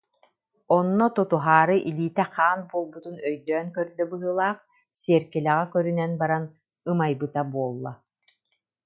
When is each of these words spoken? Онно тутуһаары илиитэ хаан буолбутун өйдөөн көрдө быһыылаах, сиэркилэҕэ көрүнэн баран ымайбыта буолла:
Онно 0.77 1.05
тутуһаары 1.15 1.75
илиитэ 1.89 2.23
хаан 2.33 2.59
буолбутун 2.71 3.15
өйдөөн 3.29 3.67
көрдө 3.75 4.03
быһыылаах, 4.11 4.57
сиэркилэҕэ 5.01 5.65
көрүнэн 5.73 6.11
баран 6.21 6.43
ымайбыта 6.89 7.41
буолла: 7.53 7.93